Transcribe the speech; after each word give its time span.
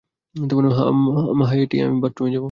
Hattie, 1.51 1.75
আমি 1.81 1.97
বাথরুমে 2.01 2.29
যাবো। 2.29 2.39